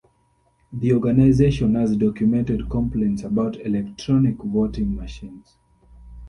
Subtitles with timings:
[0.73, 5.57] The organization has documented complaints about electronic voting machines.